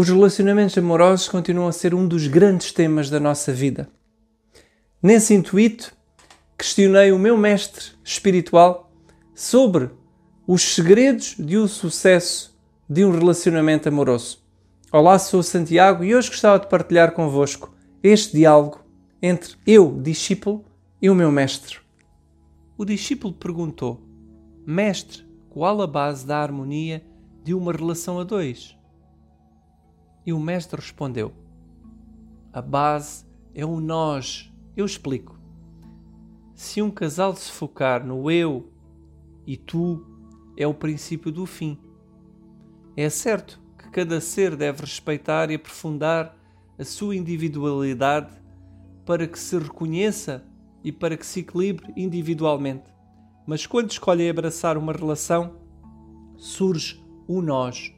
Os 0.00 0.08
relacionamentos 0.08 0.78
amorosos 0.78 1.28
continuam 1.28 1.68
a 1.68 1.72
ser 1.72 1.94
um 1.94 2.08
dos 2.08 2.26
grandes 2.26 2.72
temas 2.72 3.10
da 3.10 3.20
nossa 3.20 3.52
vida. 3.52 3.86
Nesse 5.02 5.34
intuito, 5.34 5.94
questionei 6.56 7.12
o 7.12 7.18
meu 7.18 7.36
mestre 7.36 7.84
espiritual 8.02 8.90
sobre 9.34 9.90
os 10.46 10.62
segredos 10.62 11.34
de 11.38 11.58
um 11.58 11.68
sucesso 11.68 12.58
de 12.88 13.04
um 13.04 13.10
relacionamento 13.10 13.90
amoroso. 13.90 14.42
Olá, 14.90 15.18
sou 15.18 15.42
Santiago 15.42 16.02
e 16.02 16.14
hoje 16.14 16.30
gostava 16.30 16.58
de 16.58 16.70
partilhar 16.70 17.12
convosco 17.12 17.70
este 18.02 18.38
diálogo 18.38 18.82
entre 19.20 19.54
eu, 19.66 20.00
discípulo, 20.00 20.64
e 21.02 21.10
o 21.10 21.14
meu 21.14 21.30
mestre. 21.30 21.76
O 22.78 22.86
discípulo 22.86 23.34
perguntou: 23.34 24.00
Mestre, 24.66 25.26
qual 25.50 25.82
a 25.82 25.86
base 25.86 26.26
da 26.26 26.38
harmonia 26.38 27.04
de 27.44 27.52
uma 27.52 27.70
relação 27.70 28.18
a 28.18 28.24
dois? 28.24 28.79
E 30.24 30.32
o 30.32 30.40
mestre 30.40 30.80
respondeu: 30.80 31.32
A 32.52 32.60
base 32.60 33.24
é 33.54 33.64
o 33.64 33.80
nós. 33.80 34.52
Eu 34.76 34.84
explico. 34.84 35.38
Se 36.54 36.82
um 36.82 36.90
casal 36.90 37.34
se 37.34 37.50
focar 37.50 38.04
no 38.04 38.30
eu 38.30 38.70
e 39.46 39.56
tu, 39.56 40.06
é 40.56 40.66
o 40.66 40.74
princípio 40.74 41.32
do 41.32 41.46
fim. 41.46 41.78
É 42.96 43.08
certo 43.08 43.60
que 43.78 43.90
cada 43.90 44.20
ser 44.20 44.56
deve 44.56 44.82
respeitar 44.82 45.50
e 45.50 45.54
aprofundar 45.54 46.36
a 46.78 46.84
sua 46.84 47.16
individualidade 47.16 48.40
para 49.06 49.26
que 49.26 49.38
se 49.38 49.58
reconheça 49.58 50.44
e 50.84 50.92
para 50.92 51.16
que 51.16 51.26
se 51.26 51.40
equilibre 51.40 51.92
individualmente. 51.96 52.92
Mas 53.46 53.66
quando 53.66 53.90
escolhem 53.90 54.30
abraçar 54.30 54.76
uma 54.76 54.92
relação, 54.92 55.56
surge 56.36 57.02
o 57.26 57.42
nós. 57.42 57.92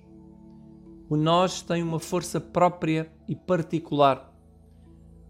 O 1.12 1.16
nós 1.18 1.60
tem 1.60 1.82
uma 1.82 2.00
força 2.00 2.40
própria 2.40 3.06
e 3.28 3.36
particular. 3.36 4.34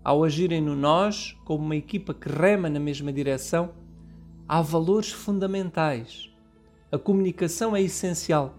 Ao 0.05 0.23
agirem 0.23 0.61
no 0.61 0.77
nós, 0.77 1.37
como 1.45 1.65
uma 1.65 1.75
equipa 1.75 2.15
que 2.15 2.29
rema 2.29 2.71
na 2.71 2.79
mesma 2.79 3.13
direção, 3.13 3.73
há 4.47 4.63
valores 4.63 5.11
fundamentais 5.11 6.33
a 6.93 6.97
comunicação 6.97 7.75
é 7.75 7.83
essencial. 7.83 8.55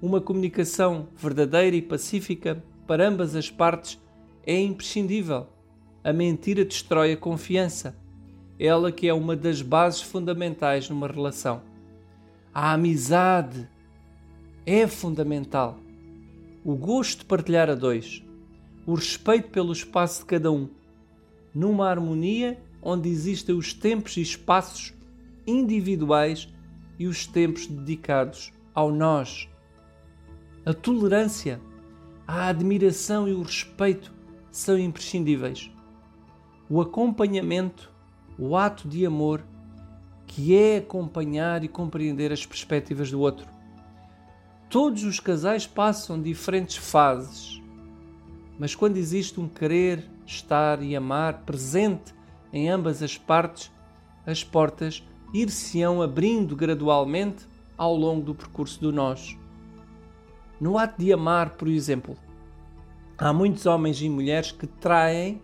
Uma 0.00 0.20
comunicação 0.20 1.08
verdadeira 1.16 1.74
e 1.74 1.82
pacífica 1.82 2.62
para 2.86 3.08
ambas 3.08 3.34
as 3.34 3.50
partes 3.50 4.00
é 4.46 4.60
imprescindível. 4.60 5.48
A 6.04 6.12
mentira 6.12 6.64
destrói 6.64 7.14
a 7.14 7.16
confiança, 7.16 7.96
ela 8.60 8.92
que 8.92 9.08
é 9.08 9.12
uma 9.12 9.34
das 9.34 9.60
bases 9.60 10.02
fundamentais 10.02 10.88
numa 10.88 11.08
relação. 11.08 11.62
A 12.54 12.74
amizade 12.74 13.68
é 14.64 14.86
fundamental. 14.86 15.82
O 16.64 16.74
gosto 16.74 17.18
de 17.18 17.24
partilhar 17.26 17.68
a 17.68 17.74
dois, 17.74 18.24
o 18.86 18.94
respeito 18.94 19.50
pelo 19.50 19.70
espaço 19.70 20.20
de 20.20 20.24
cada 20.24 20.50
um, 20.50 20.70
numa 21.54 21.90
harmonia 21.90 22.58
onde 22.80 23.10
existem 23.10 23.54
os 23.54 23.74
tempos 23.74 24.16
e 24.16 24.22
espaços 24.22 24.94
individuais 25.46 26.48
e 26.98 27.06
os 27.06 27.26
tempos 27.26 27.66
dedicados 27.66 28.50
ao 28.74 28.90
nós. 28.90 29.46
A 30.64 30.72
tolerância, 30.72 31.60
a 32.26 32.48
admiração 32.48 33.28
e 33.28 33.34
o 33.34 33.42
respeito 33.42 34.10
são 34.50 34.78
imprescindíveis. 34.78 35.70
O 36.70 36.80
acompanhamento, 36.80 37.92
o 38.38 38.56
ato 38.56 38.88
de 38.88 39.04
amor, 39.04 39.44
que 40.26 40.56
é 40.56 40.78
acompanhar 40.78 41.62
e 41.62 41.68
compreender 41.68 42.32
as 42.32 42.46
perspectivas 42.46 43.10
do 43.10 43.20
outro. 43.20 43.53
Todos 44.74 45.04
os 45.04 45.20
casais 45.20 45.68
passam 45.68 46.20
diferentes 46.20 46.78
fases, 46.78 47.62
mas 48.58 48.74
quando 48.74 48.96
existe 48.96 49.38
um 49.38 49.48
querer, 49.48 50.04
estar 50.26 50.82
e 50.82 50.96
amar 50.96 51.44
presente 51.44 52.12
em 52.52 52.68
ambas 52.68 53.00
as 53.00 53.16
partes, 53.16 53.70
as 54.26 54.42
portas 54.42 55.06
ir-se-ão 55.32 56.02
abrindo 56.02 56.56
gradualmente 56.56 57.46
ao 57.78 57.94
longo 57.94 58.22
do 58.22 58.34
percurso 58.34 58.80
do 58.80 58.92
nós. 58.92 59.38
No 60.60 60.76
ato 60.76 61.00
de 61.00 61.12
amar, 61.12 61.50
por 61.50 61.68
exemplo, 61.68 62.16
há 63.16 63.32
muitos 63.32 63.66
homens 63.66 64.02
e 64.02 64.08
mulheres 64.08 64.50
que 64.50 64.66
traem 64.66 65.40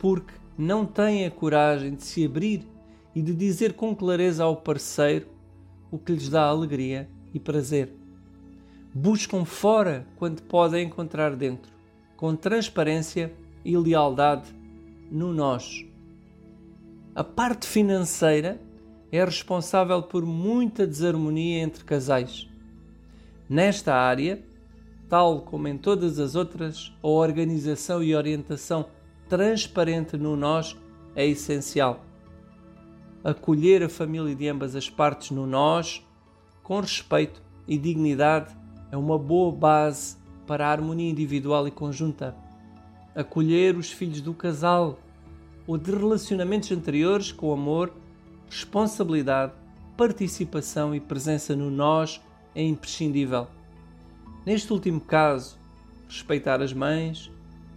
porque 0.00 0.34
não 0.58 0.84
têm 0.84 1.26
a 1.26 1.30
coragem 1.30 1.94
de 1.94 2.02
se 2.02 2.26
abrir 2.26 2.66
e 3.14 3.22
de 3.22 3.32
dizer 3.32 3.74
com 3.74 3.94
clareza 3.94 4.42
ao 4.42 4.56
parceiro 4.56 5.28
o 5.92 5.96
que 5.96 6.10
lhes 6.10 6.28
dá 6.28 6.42
alegria 6.42 7.08
e 7.32 7.38
prazer. 7.38 8.04
Buscam 8.98 9.44
fora 9.44 10.06
quando 10.16 10.40
podem 10.40 10.86
encontrar 10.86 11.36
dentro, 11.36 11.70
com 12.16 12.34
transparência 12.34 13.30
e 13.62 13.76
lealdade 13.76 14.48
no 15.10 15.34
nós. 15.34 15.84
A 17.14 17.22
parte 17.22 17.66
financeira 17.66 18.58
é 19.12 19.22
responsável 19.22 20.02
por 20.02 20.24
muita 20.24 20.86
desarmonia 20.86 21.62
entre 21.62 21.84
casais. 21.84 22.48
Nesta 23.46 23.94
área, 23.94 24.42
tal 25.10 25.42
como 25.42 25.68
em 25.68 25.76
todas 25.76 26.18
as 26.18 26.34
outras, 26.34 26.90
a 27.02 27.06
organização 27.06 28.02
e 28.02 28.16
orientação 28.16 28.86
transparente 29.28 30.16
no 30.16 30.38
nós 30.38 30.74
é 31.14 31.26
essencial. 31.26 32.02
Acolher 33.22 33.82
a 33.82 33.90
família 33.90 34.34
de 34.34 34.48
ambas 34.48 34.74
as 34.74 34.88
partes 34.88 35.32
no 35.32 35.46
nós, 35.46 36.02
com 36.62 36.80
respeito 36.80 37.42
e 37.68 37.76
dignidade, 37.76 38.56
é 38.90 38.96
uma 38.96 39.18
boa 39.18 39.52
base 39.52 40.16
para 40.46 40.66
a 40.66 40.70
harmonia 40.70 41.10
individual 41.10 41.66
e 41.66 41.70
conjunta. 41.70 42.34
Acolher 43.14 43.76
os 43.76 43.90
filhos 43.90 44.20
do 44.20 44.34
casal 44.34 44.98
ou 45.66 45.76
de 45.76 45.90
relacionamentos 45.90 46.70
anteriores 46.70 47.32
com 47.32 47.52
amor 47.52 47.92
responsabilidade, 48.48 49.52
participação 49.96 50.94
e 50.94 51.00
presença 51.00 51.56
no 51.56 51.70
nós 51.70 52.20
é 52.54 52.62
imprescindível. 52.62 53.48
Neste 54.44 54.72
último 54.72 55.00
caso, 55.00 55.58
respeitar 56.08 56.62
as 56.62 56.72
mães 56.72 57.30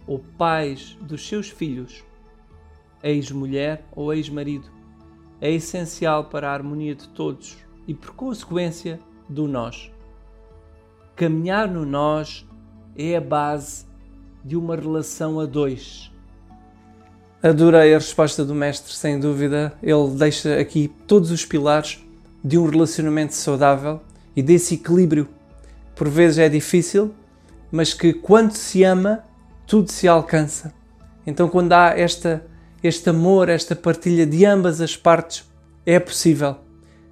ou 0.06 0.20
pais 0.38 0.96
dos 1.00 1.26
seus 1.26 1.48
filhos, 1.48 2.04
ex-mulher 3.02 3.84
ou 3.92 4.12
ex-marido, 4.12 4.70
é 5.40 5.50
essencial 5.50 6.24
para 6.24 6.50
a 6.50 6.54
harmonia 6.54 6.94
de 6.94 7.08
todos 7.08 7.56
e, 7.88 7.94
por 7.94 8.14
consequência, 8.14 9.00
do 9.28 9.48
nós. 9.48 9.90
Caminhar 11.20 11.68
no 11.68 11.84
nós 11.84 12.48
é 12.96 13.14
a 13.14 13.20
base 13.20 13.84
de 14.42 14.56
uma 14.56 14.74
relação 14.74 15.38
a 15.38 15.44
dois 15.44 16.10
Adorei 17.42 17.94
a 17.94 17.98
resposta 17.98 18.42
do 18.42 18.54
mestre, 18.54 18.94
sem 18.94 19.20
dúvida. 19.20 19.70
Ele 19.82 20.08
deixa 20.16 20.58
aqui 20.58 20.90
todos 21.06 21.30
os 21.30 21.44
pilares 21.44 22.02
de 22.42 22.56
um 22.56 22.66
relacionamento 22.66 23.34
saudável 23.34 24.00
e 24.34 24.42
desse 24.42 24.76
equilíbrio. 24.76 25.28
Por 25.94 26.08
vezes 26.08 26.38
é 26.38 26.48
difícil, 26.48 27.14
mas 27.70 27.92
que 27.92 28.14
quando 28.14 28.52
se 28.52 28.82
ama, 28.82 29.22
tudo 29.66 29.92
se 29.92 30.08
alcança. 30.08 30.72
Então, 31.26 31.50
quando 31.50 31.74
há 31.74 31.88
esta, 31.98 32.46
este 32.82 33.10
amor, 33.10 33.50
esta 33.50 33.76
partilha 33.76 34.24
de 34.24 34.46
ambas 34.46 34.80
as 34.80 34.96
partes, 34.96 35.44
é 35.84 36.00
possível. 36.00 36.56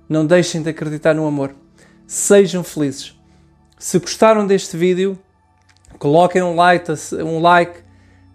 Não 0.09 0.25
deixem 0.25 0.63
de 0.63 0.71
acreditar 0.71 1.13
no 1.13 1.27
amor. 1.27 1.55
Sejam 2.07 2.65
felizes. 2.65 3.18
Se 3.79 3.97
gostaram 4.01 4.45
deste 4.45 4.77
vídeo, 4.77 5.17
coloquem 6.01 6.43
um 6.43 6.57
like, 6.57 6.91
um 7.23 7.39
like 7.39 7.81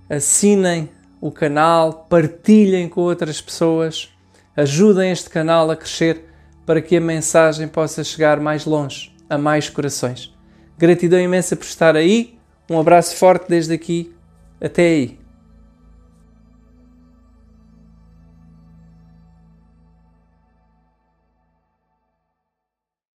assinem 0.10 0.90
o 1.20 1.32
canal, 1.32 2.06
partilhem 2.10 2.88
com 2.88 3.02
outras 3.02 3.42
pessoas, 3.42 4.10
ajudem 4.56 5.12
este 5.12 5.30
canal 5.30 5.70
a 5.70 5.76
crescer 5.76 6.24
para 6.66 6.82
que 6.82 6.96
a 6.96 7.02
mensagem 7.02 7.68
possa 7.68 8.06
chegar 8.06 8.40
mais 8.40 8.66
longe, 8.66 9.14
a 9.30 9.38
mais 9.38 9.70
corações. 9.70 10.34
Gratidão 10.78 11.20
imensa 11.20 11.58
por 11.58 11.66
estar 11.66 11.98
aí, 11.98 12.38
um 12.70 12.80
abraço 12.80 13.16
forte 13.18 13.50
desde 13.50 13.74
aqui, 13.74 14.16
até 14.62 14.84
aí. 14.84 15.23